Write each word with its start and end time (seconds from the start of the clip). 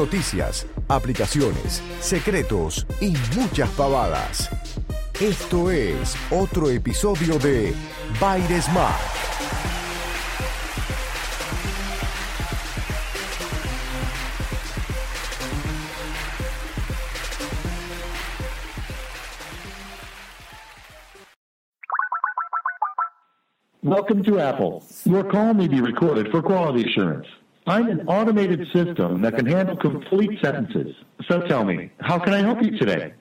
Noticias, 0.00 0.66
aplicaciones, 0.88 1.82
secretos 2.00 2.86
y 3.02 3.12
muchas 3.36 3.68
pavadas. 3.72 4.48
Esto 5.20 5.70
es 5.70 6.16
otro 6.30 6.70
episodio 6.70 7.38
de 7.38 7.74
Baires 8.18 8.64
Smart. 8.64 8.98
Welcome 23.82 24.22
to 24.24 24.40
Apple. 24.40 24.82
Your 25.04 25.24
call 25.30 25.52
may 25.52 25.68
be 25.68 25.82
recorded 25.82 26.30
for 26.30 26.40
quality 26.40 26.88
assurance. 26.88 27.26
I'm 27.70 27.88
an 27.88 28.08
automated 28.08 28.66
system 28.72 29.22
that 29.22 29.36
can 29.36 29.46
handle 29.46 29.76
complete 29.76 30.40
sentences. 30.42 30.92
So 31.28 31.40
tell 31.46 31.64
me, 31.64 31.92
how 32.00 32.18
can 32.18 32.34
I 32.34 32.42
help 32.42 32.60
you 32.62 32.76
today? 32.76 33.14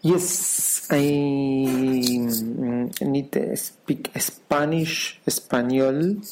Yes, 0.00 0.86
I 0.92 1.02
mm, 1.02 3.02
need 3.02 3.32
to 3.32 3.56
speak 3.56 4.12
Spanish, 4.14 5.18
español. 5.26 6.22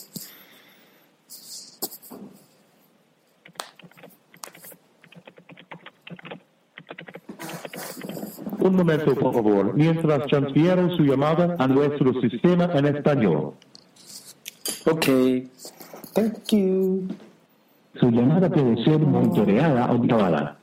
Un 8.60 8.76
momento, 8.76 9.16
por 9.16 9.34
favor, 9.34 9.74
mientras 9.74 10.28
transfiero 10.28 10.96
su 10.96 11.02
llamada 11.02 11.56
a 11.58 11.66
nuestro 11.66 12.20
sistema 12.20 12.70
en 12.72 12.86
español. 12.86 13.54
Okay, 14.86 15.48
thank 16.14 16.52
you. 16.52 17.08
Su 18.00 18.10
llamada 18.10 18.48
puede 18.48 18.82
ser 18.84 18.98
monitoreada 19.00 19.92
o 19.92 19.98
grabada. 20.00 20.56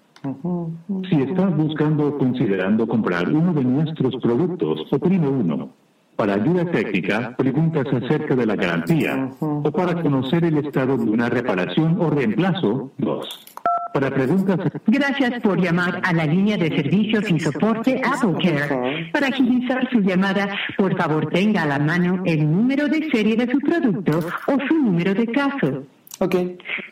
Si 1.10 1.16
estás 1.16 1.56
buscando 1.56 2.10
o 2.10 2.18
considerando 2.18 2.86
comprar 2.88 3.32
uno 3.32 3.54
de 3.54 3.64
nuestros 3.64 4.16
productos, 4.18 4.82
oprime 4.92 5.28
uno. 5.28 5.70
Para 6.16 6.36
ayuda 6.36 6.66
técnica, 6.66 7.36
preguntas 7.38 7.88
acerca 7.88 8.36
de 8.36 8.46
la 8.46 8.56
garantía 8.56 9.32
o 9.40 9.72
para 9.72 10.00
conocer 10.02 10.44
el 10.44 10.58
estado 10.58 10.98
de 10.98 11.10
una 11.10 11.30
reparación 11.30 12.00
o 12.00 12.10
reemplazo, 12.10 12.92
dos. 12.98 13.51
Para 13.94 14.10
preguntas 14.10 14.60
Gracias 14.88 15.42
por 15.42 15.60
llamar 15.60 16.02
a 16.04 16.14
la 16.14 16.26
línea 16.26 16.58
de 16.58 16.70
servicios 16.70 17.30
y 17.30 17.40
soporte 17.40 18.02
AppleCare. 18.04 19.12
Para 19.12 19.28
agilizar 19.28 19.90
su 19.92 20.00
llamada, 20.00 20.56
por 20.78 20.98
favor 20.98 21.28
tenga 21.30 21.64
a 21.64 21.66
la 21.66 21.80
mano 21.80 22.24
el 22.26 22.50
número 22.50 22.88
de 22.88 23.10
serie 23.12 23.36
de 23.36 23.52
su 23.52 23.60
producto 23.60 24.20
o 24.48 24.58
su 24.68 24.76
número 24.76 25.14
de 25.14 25.28
caso. 25.28 25.84
Ok, 26.20 26.36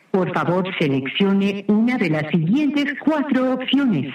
Por 0.10 0.34
favor, 0.34 0.66
seleccione 0.80 1.64
una 1.68 1.98
de 1.98 2.10
las 2.10 2.32
siguientes 2.32 2.96
cuatro 3.06 3.54
opciones. 3.54 4.12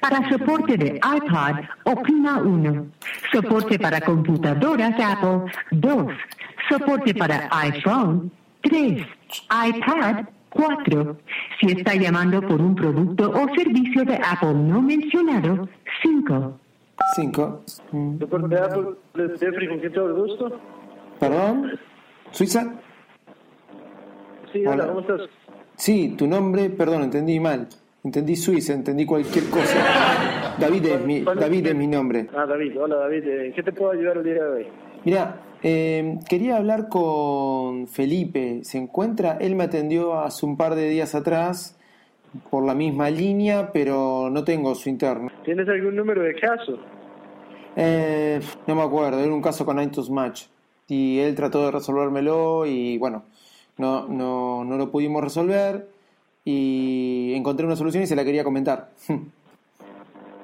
Para 0.00 0.28
soporte 0.28 0.76
de 0.76 0.96
iPod, 0.96 1.64
oprima 1.84 2.40
1. 2.40 2.86
Soporte 3.32 3.78
para 3.78 4.00
computadoras 4.00 4.94
Apple, 4.98 5.52
2. 5.70 6.06
Soporte 6.68 7.14
para 7.14 7.48
iPhone, 7.52 8.32
3. 8.62 9.06
iPad, 9.68 10.24
4. 10.56 11.16
Si 11.60 11.66
está 11.72 11.94
llamando 11.94 12.40
por 12.42 12.60
un 12.60 12.74
producto 12.74 13.30
o 13.30 13.46
servicio 13.56 14.04
de 14.04 14.14
Apple 14.16 14.54
no 14.54 14.82
mencionado, 14.82 15.68
5. 16.02 16.58
cinco. 17.14 17.62
Mm, 17.92 18.18
Soporte 18.18 18.54
de 18.54 18.60
Apple. 18.60 18.86
¿Perdón? 21.20 21.78
¿Suiza? 22.30 22.74
Sí, 24.52 24.66
hola. 24.66 24.86
¿cómo 24.88 25.00
estás? 25.00 25.20
Sí, 25.76 26.14
tu 26.16 26.26
nombre, 26.26 26.70
perdón, 26.70 27.02
entendí 27.04 27.38
mal. 27.40 27.68
Entendí 28.04 28.36
Suiza, 28.36 28.72
entendí 28.72 29.04
cualquier 29.04 29.50
cosa. 29.50 30.54
David 30.58 30.86
es 30.86 31.04
mi, 31.04 31.22
¿Cuál- 31.22 31.38
David 31.38 31.66
es 31.66 31.74
mi 31.74 31.86
nombre. 31.86 32.28
Ah, 32.34 32.46
David, 32.46 32.80
hola 32.80 32.96
David, 32.96 33.26
¿en 33.28 33.52
qué 33.52 33.62
te 33.62 33.72
puedo 33.72 33.90
ayudar 33.92 34.16
el 34.18 34.24
día 34.24 34.34
de 34.34 34.40
hoy? 34.48 34.66
Mira, 35.06 35.36
eh, 35.62 36.18
quería 36.28 36.56
hablar 36.56 36.88
con 36.88 37.86
Felipe. 37.86 38.64
¿Se 38.64 38.76
encuentra? 38.76 39.38
Él 39.40 39.54
me 39.54 39.62
atendió 39.62 40.18
hace 40.18 40.44
un 40.44 40.56
par 40.56 40.74
de 40.74 40.88
días 40.88 41.14
atrás 41.14 41.78
por 42.50 42.66
la 42.66 42.74
misma 42.74 43.08
línea, 43.08 43.70
pero 43.72 44.28
no 44.30 44.42
tengo 44.42 44.74
su 44.74 44.88
interno. 44.88 45.30
¿Tienes 45.44 45.68
algún 45.68 45.94
número 45.94 46.22
de 46.22 46.34
caso? 46.34 46.80
Eh, 47.76 48.40
no 48.66 48.74
me 48.74 48.82
acuerdo, 48.82 49.20
era 49.20 49.32
un 49.32 49.40
caso 49.40 49.64
con 49.64 49.80
iTunes 49.80 50.10
Match. 50.10 50.46
Y 50.88 51.20
él 51.20 51.36
trató 51.36 51.64
de 51.66 51.70
resolvérmelo 51.70 52.66
y 52.66 52.98
bueno, 52.98 53.26
no, 53.78 54.08
no, 54.08 54.64
no 54.64 54.76
lo 54.76 54.90
pudimos 54.90 55.22
resolver. 55.22 55.86
Y 56.44 57.32
encontré 57.32 57.64
una 57.64 57.76
solución 57.76 58.02
y 58.02 58.08
se 58.08 58.16
la 58.16 58.24
quería 58.24 58.42
comentar. 58.42 58.90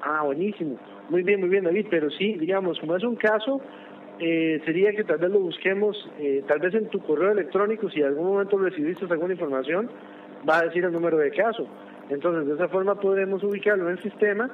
Ah, 0.05 0.21
buenísimo. 0.25 0.75
Muy 1.09 1.23
bien, 1.23 1.39
muy 1.39 1.47
bien 1.47 1.63
David, 1.63 1.87
pero 1.89 2.09
sí, 2.09 2.33
digamos, 2.33 2.77
como 2.77 2.97
es 2.97 3.03
un 3.05 3.15
caso, 3.15 3.61
eh, 4.23 4.61
sería 4.63 4.93
que 4.93 5.03
tal 5.03 5.17
vez 5.17 5.29
lo 5.29 5.39
busquemos, 5.39 6.09
eh, 6.17 6.43
tal 6.47 6.59
vez 6.59 6.73
en 6.73 6.87
tu 6.87 6.99
correo 6.99 7.31
electrónico, 7.31 7.89
si 7.89 7.99
en 7.99 8.05
algún 8.07 8.27
momento 8.27 8.57
recibiste 8.57 9.05
alguna 9.09 9.33
información, 9.33 9.89
va 10.47 10.59
a 10.59 10.63
decir 10.63 10.85
el 10.85 10.93
número 10.93 11.17
de 11.17 11.31
caso. 11.31 11.67
Entonces, 12.09 12.47
de 12.47 12.53
esa 12.53 12.69
forma 12.69 12.95
podremos 12.95 13.43
ubicarlo 13.43 13.89
en 13.89 13.97
el 13.97 14.01
sistema 14.01 14.49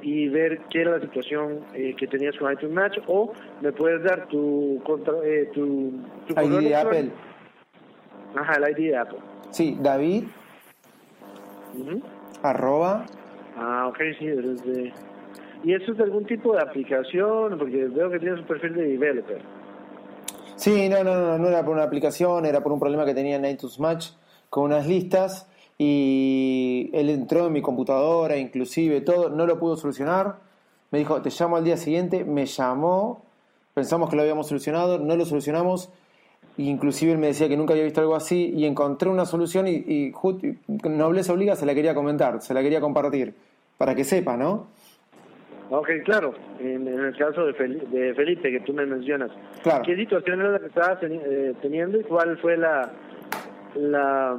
y 0.00 0.28
ver 0.28 0.60
qué 0.70 0.80
era 0.80 0.92
la 0.92 1.00
situación 1.00 1.60
eh, 1.74 1.94
que 1.96 2.06
tenías 2.06 2.34
con 2.38 2.50
iTunes 2.50 2.74
Match 2.74 2.98
o 3.06 3.32
me 3.60 3.72
puedes 3.72 4.02
dar 4.02 4.26
tu, 4.28 4.80
contra, 4.84 5.14
eh, 5.22 5.50
tu, 5.52 5.92
tu 6.26 6.34
correo 6.34 6.60
ID 6.62 6.68
de 6.68 6.76
Apple. 6.76 7.10
Ajá, 8.34 8.54
el 8.54 8.70
ID 8.70 8.90
de 8.90 8.96
Apple. 8.96 9.18
Sí, 9.50 9.76
David, 9.80 10.24
arroba, 12.42 13.04
Ah, 13.56 13.86
ok, 13.88 13.98
sí, 14.18 14.26
desde... 14.26 14.92
¿Y 15.62 15.74
eso 15.74 15.92
es 15.92 15.98
de 15.98 16.04
algún 16.04 16.24
tipo 16.24 16.52
de 16.54 16.62
aplicación? 16.62 17.58
Porque 17.58 17.86
veo 17.86 18.10
que 18.10 18.18
tienes 18.18 18.40
un 18.40 18.46
perfil 18.46 18.74
de 18.74 18.82
developer. 18.88 19.42
Sí, 20.56 20.88
no, 20.88 21.02
no, 21.04 21.14
no, 21.18 21.38
no 21.38 21.48
era 21.48 21.64
por 21.64 21.74
una 21.74 21.84
aplicación, 21.84 22.44
era 22.44 22.62
por 22.62 22.72
un 22.72 22.80
problema 22.80 23.04
que 23.04 23.14
tenía 23.14 23.36
en 23.36 23.44
iTunes 23.46 23.78
Match 23.80 24.08
con 24.50 24.64
unas 24.64 24.86
listas 24.86 25.48
y 25.78 26.90
él 26.92 27.08
entró 27.08 27.46
en 27.46 27.52
mi 27.54 27.62
computadora, 27.62 28.36
inclusive 28.36 29.00
todo, 29.00 29.30
no 29.30 29.46
lo 29.46 29.58
pudo 29.58 29.76
solucionar. 29.76 30.36
Me 30.90 30.98
dijo, 30.98 31.22
te 31.22 31.30
llamo 31.30 31.56
al 31.56 31.64
día 31.64 31.78
siguiente, 31.78 32.24
me 32.24 32.44
llamó, 32.44 33.22
pensamos 33.72 34.10
que 34.10 34.16
lo 34.16 34.22
habíamos 34.22 34.48
solucionado, 34.48 34.98
no 34.98 35.16
lo 35.16 35.24
solucionamos, 35.24 35.88
inclusive 36.58 37.12
él 37.12 37.18
me 37.18 37.28
decía 37.28 37.48
que 37.48 37.56
nunca 37.56 37.72
había 37.72 37.84
visto 37.84 38.02
algo 38.02 38.14
así 38.14 38.52
y 38.54 38.66
encontré 38.66 39.08
una 39.08 39.24
solución 39.24 39.68
y, 39.68 39.82
y 39.86 40.12
y 40.12 40.88
nobleza 40.88 41.32
obliga, 41.32 41.56
se 41.56 41.64
la 41.64 41.74
quería 41.74 41.94
comentar, 41.94 42.42
se 42.42 42.52
la 42.52 42.60
quería 42.60 42.82
compartir, 42.82 43.34
para 43.78 43.94
que 43.94 44.04
sepa, 44.04 44.36
¿no? 44.36 44.66
Ok, 45.70 45.88
claro, 46.04 46.34
en, 46.58 46.86
en 46.88 46.98
el 47.00 47.16
caso 47.16 47.46
de, 47.46 47.54
Fel- 47.54 47.88
de 47.90 48.12
Felipe 48.14 48.50
que 48.50 48.60
tú 48.60 48.72
me 48.72 48.84
mencionas. 48.84 49.30
Claro. 49.62 49.82
¿Qué 49.84 49.94
situación 49.96 50.40
era 50.40 50.50
la 50.50 50.58
que 50.58 50.66
estabas 50.66 51.00
teni- 51.00 51.22
eh, 51.24 51.54
teniendo 51.62 51.98
y 52.00 52.02
cuál 52.02 52.36
fue 52.38 52.56
la, 52.56 52.90
la, 53.76 54.36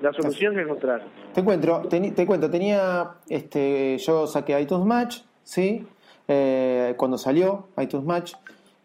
la 0.00 0.12
solución 0.12 0.54
que 0.54 0.62
encontraste? 0.62 1.08
Te 1.34 1.40
encuentro, 1.40 1.82
te 1.88 2.26
cuento, 2.26 2.48
tenía, 2.50 3.10
este, 3.28 3.98
yo 3.98 4.26
saqué 4.28 4.60
iTunes 4.60 4.86
Match, 4.86 5.18
¿sí? 5.42 5.86
Eh, 6.28 6.94
cuando 6.96 7.18
salió 7.18 7.66
iTunes 7.76 8.06
Match 8.06 8.34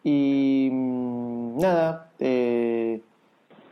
y 0.04 0.70
mm, 0.72 1.60
nada, 1.60 2.10
eh, 2.20 3.00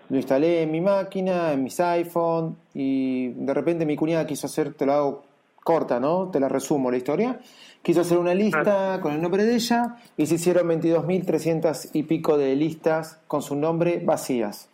lo 0.10 0.18
instalé 0.18 0.62
en 0.62 0.72
mi 0.72 0.82
máquina, 0.82 1.52
en 1.54 1.64
mis 1.64 1.80
iPhone 1.80 2.58
y 2.76 3.30
de 3.30 3.54
repente 3.56 3.86
mi 3.88 3.96
cuñada 3.96 4.28
quiso 4.28 4.46
hacer, 4.48 4.74
te 4.76 4.86
lo 4.86 4.94
hago 4.94 5.24
corta, 5.64 6.00
¿no? 6.00 6.30
Te 6.30 6.40
la 6.40 6.50
resumo 6.50 6.92
la 6.92 6.98
historia. 6.98 7.40
Quiso 7.82 8.02
hacer 8.02 8.18
una 8.18 8.34
lista 8.34 9.00
con 9.02 9.14
el 9.14 9.22
nombre 9.22 9.44
de 9.44 9.56
ella 9.56 9.98
y 10.16 10.26
se 10.26 10.36
hicieron 10.36 10.68
22.300 10.70 11.90
y 11.94 12.04
pico 12.04 12.38
de 12.38 12.56
listas 12.56 13.20
con 13.28 13.42
su 13.42 13.56
nombre 13.56 14.02
vacías. 14.04 14.70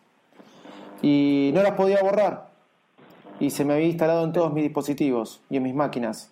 Y 1.01 1.51
no 1.53 1.63
las 1.63 1.73
podía 1.73 2.01
borrar 2.01 2.49
y 3.39 3.49
se 3.51 3.63
me 3.63 3.73
había 3.73 3.87
instalado 3.87 4.23
en 4.25 4.33
todos 4.33 4.53
mis 4.53 4.63
dispositivos 4.63 5.41
y 5.49 5.57
en 5.57 5.63
mis 5.63 5.73
máquinas. 5.73 6.31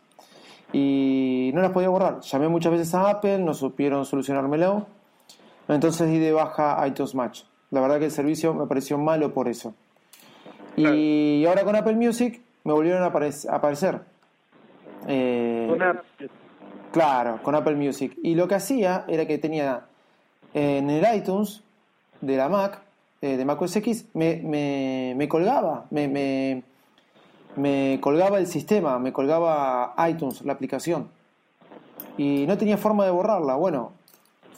Y 0.73 1.51
no 1.53 1.61
las 1.61 1.71
podía 1.71 1.89
borrar. 1.89 2.19
Llamé 2.19 2.49
muchas 2.49 2.73
veces 2.73 2.93
a 2.93 3.09
Apple, 3.09 3.39
no 3.39 3.53
supieron 3.53 4.05
solucionármelo. 4.05 4.85
Entonces 5.69 6.09
di 6.09 6.19
de 6.19 6.33
baja 6.33 6.85
iTunes 6.85 7.15
Match. 7.15 7.43
La 7.71 7.81
verdad 7.81 7.99
que 7.99 8.05
el 8.05 8.11
servicio 8.11 8.53
me 8.53 8.67
pareció 8.67 8.97
malo 8.97 9.33
por 9.33 9.47
eso. 9.47 9.73
Y 10.75 11.43
ahora 11.45 11.63
con 11.63 11.75
Apple 11.75 11.95
Music 11.95 12.41
me 12.65 12.73
volvieron 12.73 13.03
a 13.03 13.07
aparecer. 13.07 14.01
Eh, 15.07 15.69
Una- 15.73 16.01
Claro, 16.91 17.39
con 17.43 17.53
Apple 17.55 17.75
Music. 17.75 18.17
Y 18.23 18.35
lo 18.35 18.47
que 18.47 18.55
hacía 18.55 19.05
era 19.07 19.25
que 19.25 19.37
tenía 19.37 19.85
eh, 20.53 20.77
en 20.77 20.89
el 20.89 21.15
iTunes 21.15 21.61
de 22.21 22.37
la 22.37 22.49
Mac, 22.49 22.81
eh, 23.21 23.37
de 23.37 23.45
Mac 23.45 23.61
OS 23.61 23.75
X, 23.77 24.05
me, 24.13 24.37
me, 24.43 25.13
me 25.15 25.27
colgaba, 25.27 25.85
me, 25.91 26.07
me, 26.07 26.63
me 27.55 27.99
colgaba 28.01 28.37
el 28.39 28.47
sistema, 28.47 28.97
me 28.99 29.11
colgaba 29.13 29.93
iTunes, 30.09 30.41
la 30.43 30.53
aplicación. 30.53 31.09
Y 32.17 32.45
no 32.47 32.57
tenía 32.57 32.77
forma 32.77 33.05
de 33.05 33.11
borrarla. 33.11 33.55
Bueno, 33.55 33.91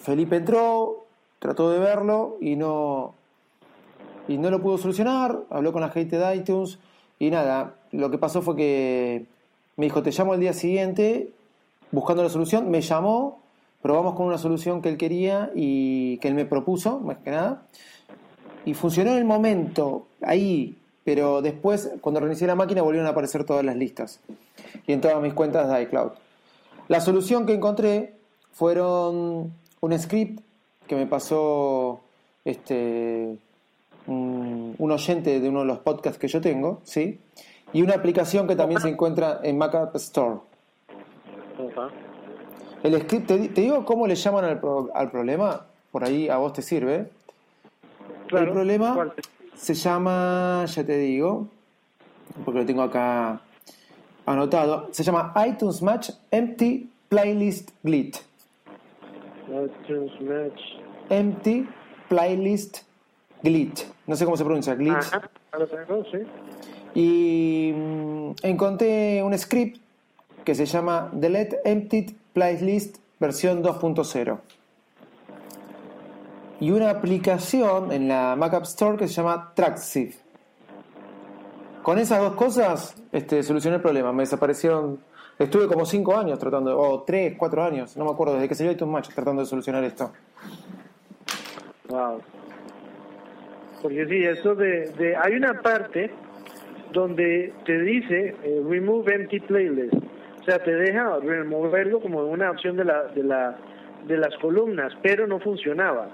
Felipe 0.01 0.37
entró, 0.37 1.05
trató 1.39 1.71
de 1.71 1.79
verlo 1.79 2.37
y 2.39 2.55
no, 2.55 3.15
y 4.27 4.37
no 4.37 4.49
lo 4.49 4.61
pudo 4.61 4.77
solucionar. 4.77 5.39
Habló 5.49 5.73
con 5.73 5.81
la 5.81 5.89
gente 5.89 6.17
de 6.17 6.35
iTunes 6.35 6.79
y 7.17 7.31
nada, 7.31 7.75
lo 7.91 8.09
que 8.11 8.17
pasó 8.17 8.41
fue 8.41 8.55
que 8.55 9.25
me 9.79 9.85
dijo, 9.85 10.03
te 10.03 10.11
llamo 10.11 10.33
al 10.33 10.41
día 10.41 10.51
siguiente 10.51 11.29
buscando 11.91 12.21
la 12.21 12.29
solución. 12.29 12.69
Me 12.69 12.81
llamó, 12.81 13.39
probamos 13.81 14.13
con 14.13 14.25
una 14.25 14.37
solución 14.37 14.81
que 14.81 14.89
él 14.89 14.97
quería 14.97 15.51
y 15.55 16.17
que 16.17 16.27
él 16.27 16.33
me 16.33 16.43
propuso, 16.43 16.99
más 16.99 17.19
que 17.19 17.31
nada. 17.31 17.63
Y 18.65 18.73
funcionó 18.73 19.11
en 19.11 19.19
el 19.19 19.23
momento, 19.23 20.05
ahí, 20.21 20.77
pero 21.05 21.41
después, 21.41 21.91
cuando 22.01 22.19
reinicié 22.19 22.45
la 22.45 22.55
máquina, 22.55 22.81
volvieron 22.81 23.07
a 23.07 23.11
aparecer 23.11 23.45
todas 23.45 23.63
las 23.63 23.77
listas 23.77 24.19
y 24.85 24.91
en 24.91 24.99
todas 24.99 25.21
mis 25.21 25.33
cuentas 25.33 25.69
de 25.69 25.83
iCloud. 25.83 26.11
La 26.89 26.99
solución 26.99 27.45
que 27.45 27.53
encontré 27.53 28.15
fueron 28.51 29.53
un 29.79 29.97
script 29.97 30.41
que 30.87 30.97
me 30.97 31.07
pasó 31.07 32.01
este, 32.43 33.37
un, 34.07 34.75
un 34.77 34.91
oyente 34.91 35.39
de 35.39 35.47
uno 35.47 35.61
de 35.61 35.67
los 35.67 35.79
podcasts 35.79 36.19
que 36.19 36.27
yo 36.27 36.41
tengo, 36.41 36.81
¿sí? 36.83 37.17
Y 37.73 37.81
una 37.81 37.95
aplicación 37.95 38.47
que 38.47 38.55
también 38.55 38.81
se 38.81 38.89
encuentra 38.89 39.39
en 39.43 39.57
Mac 39.57 39.75
App 39.75 39.95
Store. 39.95 40.37
El 42.83 43.01
script, 43.01 43.27
te, 43.27 43.49
te 43.49 43.61
digo 43.61 43.83
cómo 43.85 44.07
le 44.07 44.15
llaman 44.15 44.45
al, 44.45 44.59
pro- 44.59 44.89
al 44.93 45.11
problema, 45.11 45.65
por 45.91 46.03
ahí 46.03 46.29
a 46.29 46.37
vos 46.37 46.53
te 46.53 46.61
sirve. 46.61 47.09
Claro. 48.27 48.45
el 48.45 48.51
problema 48.53 48.93
¿Cuál? 48.93 49.13
se 49.55 49.73
llama, 49.73 50.63
ya 50.67 50.83
te 50.85 50.97
digo, 50.97 51.47
porque 52.45 52.59
lo 52.61 52.65
tengo 52.65 52.83
acá 52.83 53.41
anotado, 54.25 54.87
se 54.91 55.03
llama 55.03 55.33
iTunes 55.47 55.81
Match 55.81 56.11
Empty 56.31 56.89
Playlist 57.09 57.71
Glit. 57.83 58.17
iTunes 59.47 60.11
Match. 60.21 60.61
Empty 61.09 61.67
Playlist 62.07 62.77
Glit. 63.43 63.79
No 64.07 64.15
sé 64.15 64.25
cómo 64.25 64.37
se 64.37 64.45
pronuncia, 64.45 64.75
Glit. 64.75 64.93
Ajá, 64.93 65.29
ahora 65.51 65.65
tengo, 65.67 66.03
sí. 66.05 66.19
Y 66.95 67.71
mm, 67.75 68.31
encontré 68.43 69.21
un 69.23 69.37
script 69.37 69.81
que 70.43 70.55
se 70.55 70.65
llama 70.65 71.09
Delete 71.13 71.59
Empty 71.63 72.15
Playlist 72.33 72.97
versión 73.19 73.63
2.0 73.63 74.39
y 76.59 76.71
una 76.71 76.89
aplicación 76.89 77.91
en 77.91 78.07
la 78.07 78.35
Mac 78.35 78.53
App 78.53 78.63
Store 78.63 78.97
que 78.97 79.07
se 79.07 79.13
llama 79.13 79.53
Tracksieve. 79.55 80.15
Con 81.83 81.97
esas 81.97 82.19
dos 82.19 82.33
cosas 82.33 82.95
este, 83.11 83.43
solucioné 83.43 83.77
el 83.77 83.81
problema. 83.81 84.11
Me 84.11 84.23
desaparecieron. 84.23 84.99
Estuve 85.37 85.67
como 85.67 85.85
5 85.85 86.17
años 86.17 86.37
tratando, 86.37 86.77
o 86.77 87.03
3, 87.03 87.35
4 87.37 87.63
años, 87.63 87.95
no 87.95 88.03
me 88.03 88.11
acuerdo, 88.11 88.33
desde 88.33 88.49
que 88.49 88.55
salió 88.55 88.73
iTunes 88.73 88.91
Match 88.91 89.09
tratando 89.15 89.41
de 89.41 89.47
solucionar 89.47 89.85
esto. 89.85 90.11
Wow. 91.87 92.21
Porque 93.81 94.05
sí, 94.05 94.25
esto 94.25 94.53
de, 94.53 94.89
de 94.97 95.15
hay 95.15 95.35
una 95.35 95.61
parte 95.61 96.11
donde 96.91 97.53
te 97.65 97.79
dice 97.81 98.35
eh, 98.43 98.61
remove 98.67 99.13
empty 99.13 99.39
playlist. 99.41 99.93
O 99.93 100.43
sea, 100.43 100.59
te 100.63 100.73
deja 100.73 101.17
removerlo 101.19 101.99
como 101.99 102.23
una 102.23 102.51
opción 102.51 102.77
de 102.77 102.85
la 102.85 103.03
de 103.07 103.23
la 103.23 103.57
de 104.07 104.17
las 104.17 104.35
columnas, 104.37 104.93
pero 105.01 105.27
no 105.27 105.39
funcionaba. 105.39 106.09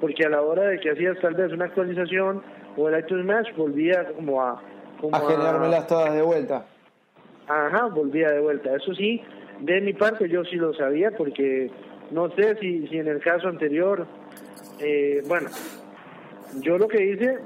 Porque 0.00 0.24
a 0.24 0.28
la 0.28 0.42
hora 0.42 0.64
de 0.64 0.78
que 0.80 0.90
hacías 0.90 1.18
tal 1.20 1.34
vez 1.34 1.52
una 1.52 1.66
actualización 1.66 2.42
o 2.76 2.88
el 2.88 2.98
iTunes 2.98 3.24
Match 3.24 3.54
volvía 3.56 4.04
como 4.14 4.42
a 4.42 4.62
como 5.00 5.16
A 5.16 5.20
generármelas 5.20 5.86
todas 5.86 6.14
de 6.14 6.22
vuelta. 6.22 6.66
Ajá, 7.48 7.86
volvía 7.86 8.30
de 8.30 8.40
vuelta. 8.40 8.74
Eso 8.74 8.94
sí, 8.94 9.22
de 9.60 9.80
mi 9.80 9.92
parte 9.92 10.28
yo 10.28 10.44
sí 10.44 10.56
lo 10.56 10.74
sabía 10.74 11.10
porque 11.12 11.70
no 12.10 12.30
sé 12.30 12.56
si, 12.56 12.86
si 12.88 12.98
en 12.98 13.08
el 13.08 13.20
caso 13.20 13.48
anterior, 13.48 14.06
eh, 14.80 15.22
bueno, 15.26 15.48
yo 16.60 16.78
lo 16.78 16.88
que 16.88 17.04
hice 17.04 17.38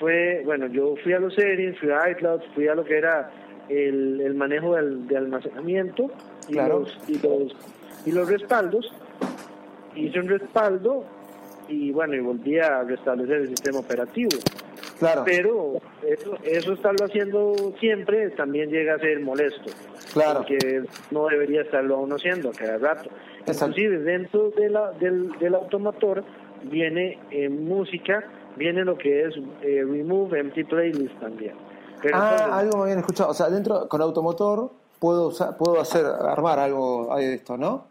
fue, 0.00 0.42
bueno, 0.44 0.66
yo 0.66 0.96
fui 1.04 1.12
a 1.12 1.20
los 1.20 1.34
settings, 1.34 1.78
fui 1.78 1.90
a 1.90 2.10
iCloud, 2.10 2.40
fui 2.54 2.66
a 2.66 2.74
lo 2.74 2.82
que 2.84 2.96
era 2.98 3.30
el, 3.68 4.20
el 4.20 4.34
manejo 4.34 4.74
del, 4.74 5.06
de 5.06 5.16
almacenamiento 5.16 6.10
y, 6.48 6.54
Claro. 6.54 6.80
los, 6.80 6.98
y, 7.06 7.18
los, 7.18 7.56
y 8.06 8.10
los 8.12 8.28
respaldos. 8.28 8.92
Hice 9.94 10.18
un 10.18 10.28
respaldo 10.28 11.04
y 11.68 11.92
bueno, 11.92 12.14
y 12.14 12.20
volví 12.20 12.58
a 12.58 12.82
restablecer 12.82 13.42
el 13.42 13.48
sistema 13.48 13.78
operativo 13.80 14.30
Claro, 14.98 15.22
pero 15.24 15.80
eso, 16.06 16.36
eso 16.42 16.72
estarlo 16.74 17.06
haciendo 17.06 17.74
siempre 17.80 18.30
también 18.30 18.70
llega 18.70 18.94
a 18.94 18.98
ser 18.98 19.20
molesto. 19.20 19.70
Claro. 20.12 20.40
Porque 20.40 20.82
no 21.10 21.26
debería 21.26 21.62
estarlo 21.62 21.98
uno 22.00 22.16
haciendo 22.16 22.50
a 22.50 22.52
cada 22.52 22.76
rato. 22.78 23.08
Exacto. 23.46 23.66
Inclusive 23.80 23.98
dentro 24.00 24.50
de 24.50 24.68
la, 24.68 24.92
del, 24.92 25.30
del 25.38 25.54
automotor 25.54 26.22
viene 26.64 27.18
eh, 27.30 27.48
música, 27.48 28.24
viene 28.56 28.84
lo 28.84 28.96
que 28.98 29.22
es 29.26 29.34
eh, 29.62 29.84
Remove 29.84 30.38
Empty 30.38 30.64
Playlist 30.64 31.18
también. 31.20 31.54
Pero 32.02 32.16
Ah, 32.16 32.30
entonces- 32.32 32.56
algo 32.56 32.76
me 32.78 32.82
habían 32.84 32.98
escuchado. 33.00 33.30
O 33.30 33.34
sea, 33.34 33.48
dentro, 33.50 33.88
con 33.88 34.00
automotor, 34.02 34.70
puedo 34.98 35.28
usar, 35.28 35.56
puedo 35.56 35.80
hacer, 35.80 36.04
armar 36.06 36.58
algo 36.58 37.14
de 37.16 37.34
esto, 37.34 37.56
¿no? 37.56 37.84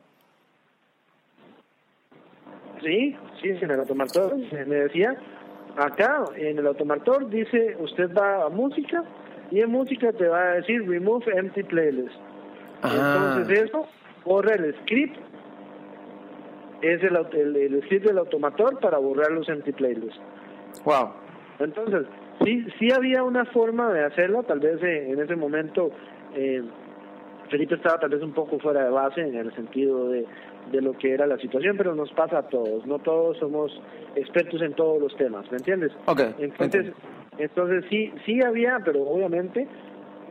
Sí, 2.81 3.15
sí, 3.41 3.49
en 3.49 3.71
el 3.71 3.79
automotor 3.81 4.37
me 4.37 4.75
decía, 4.75 5.17
acá 5.77 6.23
en 6.35 6.57
el 6.59 6.65
automotor 6.67 7.29
dice, 7.29 7.75
usted 7.79 8.09
va 8.15 8.45
a 8.45 8.49
música 8.49 9.03
y 9.51 9.59
en 9.59 9.69
música 9.69 10.13
te 10.13 10.27
va 10.27 10.39
a 10.41 10.53
decir 10.55 10.87
remove 10.87 11.25
empty 11.35 11.63
playlist. 11.63 12.15
Ah. 12.81 13.33
Entonces 13.35 13.63
eso 13.65 13.85
borra 14.23 14.55
el 14.55 14.73
script, 14.83 15.17
es 16.81 17.03
el, 17.03 17.17
el, 17.33 17.55
el 17.57 17.83
script 17.83 18.05
del 18.05 18.17
automotor 18.17 18.79
para 18.79 18.97
borrar 18.97 19.31
los 19.31 19.49
empty 19.49 19.73
playlists. 19.73 20.19
Wow. 20.85 21.11
Entonces, 21.59 22.05
sí, 22.43 22.65
sí 22.79 22.89
había 22.91 23.23
una 23.23 23.45
forma 23.45 23.91
de 23.91 24.05
hacerlo, 24.05 24.43
tal 24.43 24.59
vez 24.59 24.81
eh, 24.81 25.11
en 25.11 25.19
ese 25.19 25.35
momento 25.35 25.91
eh, 26.35 26.61
Felipe 27.49 27.75
estaba 27.75 27.99
tal 27.99 28.11
vez 28.11 28.21
un 28.21 28.33
poco 28.33 28.59
fuera 28.59 28.83
de 28.83 28.89
base 28.89 29.21
en 29.21 29.35
el 29.35 29.53
sentido 29.55 30.09
de, 30.09 30.25
de 30.71 30.81
lo 30.81 30.93
que 30.93 31.13
era 31.13 31.25
la 31.27 31.37
situación, 31.37 31.75
pero 31.77 31.95
nos 31.95 32.11
pasa 32.13 32.39
a 32.39 32.47
todos, 32.47 32.85
no 32.85 32.99
todos 32.99 33.37
somos 33.37 33.71
expertos 34.15 34.61
en 34.61 34.73
todos 34.73 35.01
los 35.01 35.15
temas, 35.17 35.49
¿me 35.51 35.57
entiendes? 35.57 35.91
Ok, 36.05 36.21
Entonces, 36.37 36.85
entiendo. 36.85 36.97
entonces 37.37 37.85
sí, 37.89 38.13
sí 38.25 38.39
había, 38.41 38.79
pero 38.85 39.01
obviamente 39.01 39.67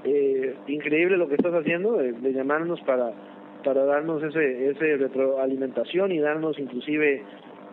eh, 0.04 0.54
increíble 0.68 1.16
lo 1.16 1.28
que 1.28 1.34
estás 1.34 1.52
haciendo 1.52 1.92
de, 1.92 2.12
de 2.12 2.32
llamarnos 2.32 2.80
para 2.82 3.12
para 3.64 3.84
darnos 3.84 4.22
ese 4.22 4.70
ese 4.70 4.96
retroalimentación 4.96 6.12
y 6.12 6.20
darnos 6.20 6.56
inclusive 6.60 7.24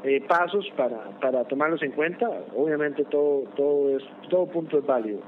eh, 0.04 0.22
pasos 0.28 0.66
para 0.78 1.10
para 1.20 1.44
tomarlos 1.46 1.82
en 1.84 1.92
cuenta. 1.92 2.30
Obviamente 2.56 3.04
todo 3.06 3.44
todo 3.56 3.98
es 3.98 4.04
todo 4.30 4.46
punto 4.48 4.80
es 4.80 4.86
válido. 4.86 5.20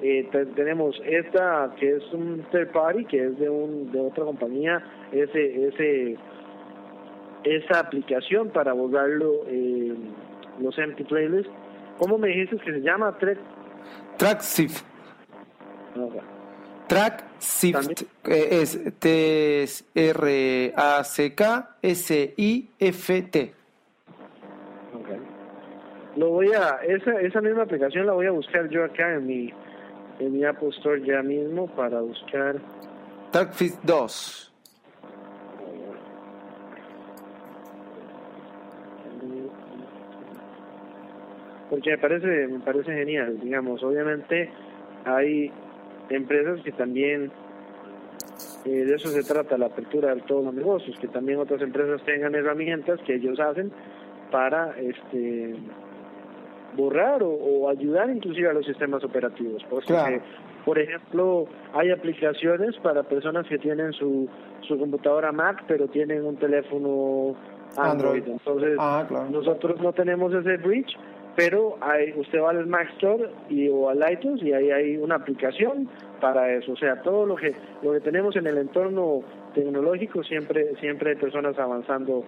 Eh, 0.00 0.28
te- 0.32 0.46
tenemos 0.46 1.00
esta 1.06 1.74
que 1.78 1.96
es 1.96 2.02
un 2.12 2.44
third 2.50 2.72
party 2.72 3.04
que 3.04 3.24
es 3.26 3.38
de 3.38 3.48
un 3.48 3.92
de 3.92 4.00
otra 4.00 4.24
compañía 4.24 4.82
ese 5.12 5.68
ese 5.68 6.16
esa 7.44 7.80
aplicación 7.80 8.50
para 8.50 8.72
borrarlo 8.72 9.44
eh, 9.48 9.94
los 10.60 10.78
empty 10.78 11.04
playlists. 11.04 11.50
¿Cómo 11.98 12.18
me 12.18 12.28
dijiste 12.28 12.56
que 12.58 12.72
se 12.72 12.80
llama? 12.80 13.16
Tracksift. 14.16 14.84
no, 15.96 16.08
Tracksift 16.88 17.74
También. 17.74 17.96
eh, 18.28 18.60
es 18.62 18.78
T-R-A-C-K-S-I-F-T. 22.32 23.52
Lo 26.16 26.28
voy 26.28 26.52
a, 26.52 26.78
esa, 26.86 27.20
esa 27.20 27.40
misma 27.40 27.62
aplicación 27.62 28.06
la 28.06 28.12
voy 28.12 28.26
a 28.26 28.32
buscar 28.32 28.68
yo 28.68 28.84
acá 28.84 29.14
en 29.14 29.26
mi, 29.26 29.52
en 30.18 30.32
mi 30.32 30.44
Apple 30.44 30.68
Store 30.70 31.00
ya 31.04 31.22
mismo 31.22 31.66
para 31.68 32.00
buscar. 32.00 32.56
Tracksift 33.30 33.82
2. 33.84 34.52
Porque 41.70 41.90
me 41.90 41.98
parece, 41.98 42.48
me 42.48 42.60
parece 42.60 42.92
genial, 42.92 43.40
digamos, 43.40 43.82
obviamente 43.82 44.50
hay 45.06 45.50
empresas 46.10 46.60
que 46.62 46.72
también 46.72 47.32
eh, 48.66 48.84
de 48.84 48.94
eso 48.94 49.08
se 49.08 49.22
trata 49.22 49.56
la 49.56 49.66
apertura 49.66 50.14
de 50.14 50.20
todos 50.20 50.44
los 50.44 50.54
negocios, 50.54 50.98
que 51.00 51.08
también 51.08 51.38
otras 51.38 51.62
empresas 51.62 52.04
tengan 52.04 52.34
herramientas 52.34 53.00
que 53.06 53.14
ellos 53.14 53.40
hacen 53.40 53.72
para 54.30 54.78
este 54.78 55.56
borrar 56.76 57.22
o, 57.22 57.68
ayudar 57.68 58.10
inclusive 58.10 58.48
a 58.48 58.52
los 58.52 58.66
sistemas 58.66 59.04
operativos. 59.04 59.62
Porque, 59.68 60.20
por 60.64 60.78
ejemplo, 60.78 61.46
hay 61.74 61.90
aplicaciones 61.90 62.76
para 62.82 63.02
personas 63.02 63.46
que 63.46 63.58
tienen 63.58 63.92
su, 63.92 64.28
su 64.66 64.78
computadora 64.78 65.32
Mac, 65.32 65.64
pero 65.66 65.88
tienen 65.88 66.24
un 66.24 66.36
teléfono 66.36 67.36
Android. 67.76 68.24
Entonces, 68.26 68.76
ah, 68.78 69.06
nosotros 69.30 69.80
no 69.80 69.92
tenemos 69.92 70.32
ese 70.34 70.56
bridge, 70.56 70.96
pero 71.36 71.76
hay, 71.80 72.12
usted 72.16 72.40
va 72.40 72.50
al 72.50 72.66
Mac 72.66 72.90
Store 72.94 73.30
y, 73.48 73.68
o 73.68 73.88
al 73.88 74.00
iTunes 74.10 74.42
y 74.42 74.52
ahí 74.52 74.70
hay 74.70 74.96
una 74.96 75.16
aplicación 75.16 75.88
para 76.20 76.52
eso. 76.54 76.72
O 76.72 76.76
sea, 76.76 77.00
todo 77.02 77.26
lo 77.26 77.36
que, 77.36 77.54
lo 77.82 77.92
que 77.92 78.00
tenemos 78.00 78.36
en 78.36 78.46
el 78.46 78.58
entorno 78.58 79.22
tecnológico 79.54 80.22
siempre, 80.22 80.74
siempre 80.80 81.10
hay 81.10 81.16
personas 81.16 81.58
avanzando 81.58 82.24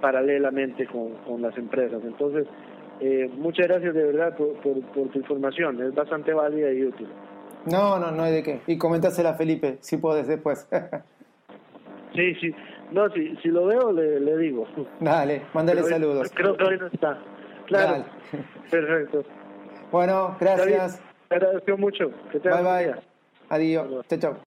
paralelamente 0.00 0.86
con, 0.86 1.14
con 1.26 1.42
las 1.42 1.56
empresas. 1.56 2.02
Entonces, 2.04 2.46
eh, 3.00 3.30
muchas 3.36 3.66
gracias 3.66 3.94
de 3.94 4.04
verdad 4.04 4.36
por, 4.36 4.54
por, 4.60 5.08
tu 5.08 5.18
información, 5.18 5.82
es 5.82 5.94
bastante 5.94 6.32
válida 6.32 6.72
y 6.72 6.84
útil. 6.84 7.08
No, 7.66 7.98
no, 7.98 8.10
no 8.10 8.22
hay 8.22 8.32
de 8.32 8.42
qué. 8.42 8.60
Y 8.66 8.78
comentásela 8.78 9.30
a 9.30 9.34
Felipe, 9.34 9.78
si 9.80 9.96
puedes 9.96 10.26
después. 10.26 10.68
sí, 12.14 12.34
sí. 12.36 12.54
No, 12.92 13.08
si, 13.10 13.36
si 13.36 13.48
lo 13.48 13.66
veo, 13.66 13.92
le, 13.92 14.20
le 14.20 14.36
digo. 14.38 14.66
Dale, 14.98 15.42
mándale 15.54 15.82
saludos. 15.84 16.30
Creo 16.34 16.56
que 16.56 16.64
hoy 16.64 16.78
no 16.78 16.86
está. 16.86 17.18
Claro. 17.66 18.04
Perfecto. 18.70 19.24
Bueno, 19.92 20.36
gracias. 20.40 21.00
Te 21.28 21.36
agradezco 21.36 21.76
mucho. 21.76 22.10
Que 22.32 22.40
te 22.40 22.48
bye, 22.50 22.62
bye. 22.62 22.94
Adiós. 23.48 24.06
Chao, 24.08 24.18
chao. 24.18 24.49